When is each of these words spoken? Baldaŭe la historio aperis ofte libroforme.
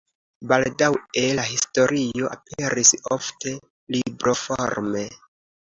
Baldaŭe 0.51 1.25
la 1.39 1.45
historio 1.49 2.31
aperis 2.37 2.95
ofte 3.19 3.55
libroforme. 3.99 5.09